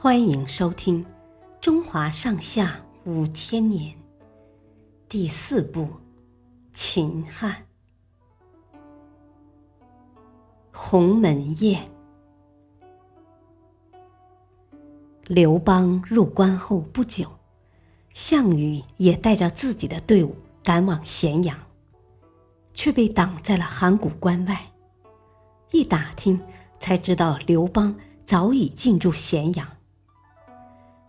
[0.00, 1.04] 欢迎收听
[1.60, 3.92] 《中华上下五千年》
[5.08, 5.82] 第四部
[6.72, 7.66] 《秦汉》
[10.72, 11.90] 鸿门宴。
[15.26, 17.28] 刘邦入关后不久，
[18.14, 21.58] 项羽也带着自己的队伍赶往咸阳，
[22.72, 24.64] 却被挡在了函谷关外。
[25.72, 26.40] 一打听，
[26.78, 29.66] 才知道刘邦早已进驻咸阳。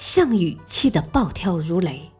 [0.00, 2.10] 项羽气得暴跳如雷，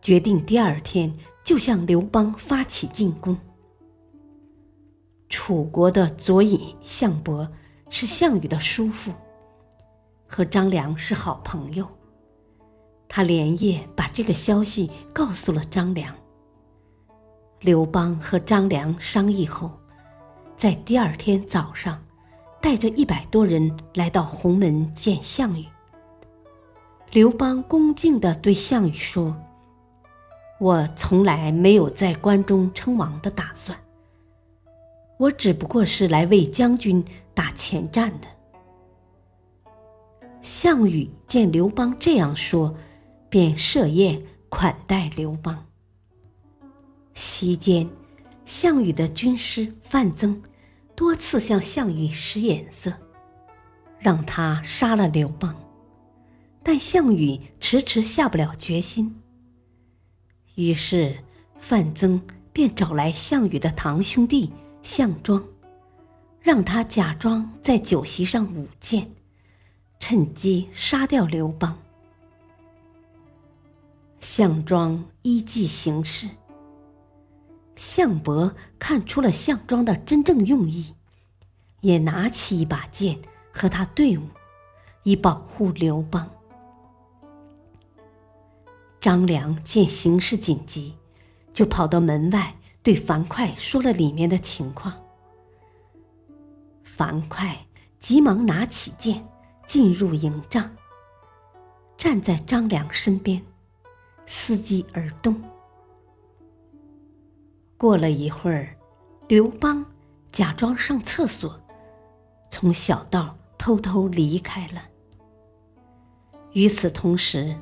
[0.00, 3.36] 决定第二天就向刘邦发起进攻。
[5.28, 7.50] 楚国的左尹项伯
[7.88, 9.12] 是项羽的叔父，
[10.24, 11.84] 和张良是好朋友。
[13.08, 16.14] 他连夜把这个消息告诉了张良。
[17.58, 19.72] 刘邦和张良商议后，
[20.56, 22.00] 在第二天早上，
[22.62, 25.66] 带着一百多人来到鸿门见项羽。
[27.12, 29.36] 刘邦恭敬地对项羽说
[30.60, 33.76] ：“我从来没有在关中称王的打算，
[35.18, 38.28] 我只不过是来为将军打前站的。”
[40.40, 42.72] 项羽见刘邦这样说，
[43.28, 45.66] 便设宴款待刘邦。
[47.14, 47.90] 席间，
[48.44, 50.40] 项羽的军师范增
[50.94, 52.92] 多次向项羽使眼色，
[53.98, 55.52] 让他杀了刘邦。
[56.62, 59.20] 但项羽迟迟下不了决心。
[60.56, 61.18] 于是
[61.58, 62.20] 范增
[62.52, 64.52] 便找来项羽的堂兄弟
[64.82, 65.42] 项庄，
[66.42, 69.10] 让他假装在酒席上舞剑，
[69.98, 71.78] 趁机杀掉刘邦。
[74.20, 76.28] 项庄依计行事。
[77.74, 80.94] 项伯看出了项庄的真正用意，
[81.80, 83.18] 也拿起一把剑
[83.50, 84.26] 和他对舞，
[85.04, 86.30] 以保护刘邦。
[89.00, 90.94] 张良见形势紧急，
[91.54, 94.94] 就跑到门外对樊哙说了里面的情况。
[96.84, 97.56] 樊哙
[97.98, 99.26] 急忙拿起剑，
[99.66, 100.70] 进入营帐，
[101.96, 103.42] 站在张良身边，
[104.26, 105.40] 伺机而动。
[107.78, 108.76] 过了一会儿，
[109.28, 109.86] 刘邦
[110.30, 111.58] 假装上厕所，
[112.50, 114.82] 从小道偷偷离开了。
[116.52, 117.56] 与此同时，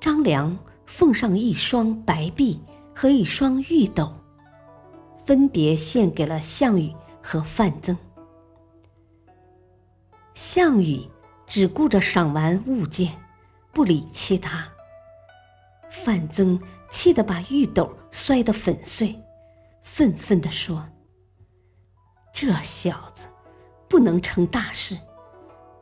[0.00, 0.58] 张良。
[0.88, 2.58] 奉上一双白璧
[2.94, 4.10] 和一双玉斗，
[5.22, 7.96] 分别献给了项羽和范增。
[10.32, 11.06] 项羽
[11.46, 13.12] 只顾着赏玩物件，
[13.70, 14.66] 不理其他。
[15.90, 16.58] 范增
[16.90, 19.14] 气得把玉斗摔得粉碎，
[19.82, 20.88] 愤愤地说
[22.32, 23.26] ：“这小子
[23.88, 24.96] 不能成大事，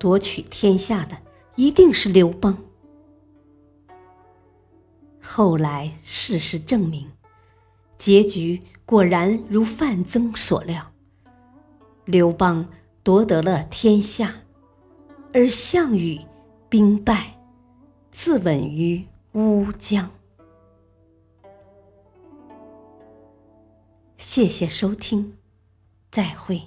[0.00, 1.16] 夺取天下的
[1.54, 2.58] 一定是刘邦。”
[5.28, 7.10] 后来事实证明，
[7.98, 10.92] 结局果然如范增所料，
[12.04, 12.68] 刘邦
[13.02, 14.36] 夺得了天下，
[15.34, 16.20] 而项羽
[16.68, 17.38] 兵败，
[18.12, 20.08] 自刎于乌江。
[24.16, 25.36] 谢谢收听，
[26.10, 26.62] 再会。